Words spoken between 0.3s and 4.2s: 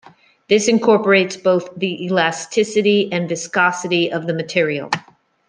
This incorporates both the elasticity and viscosity